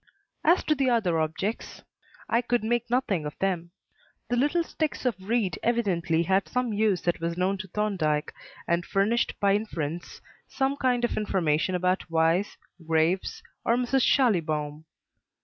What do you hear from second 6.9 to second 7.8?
that was known to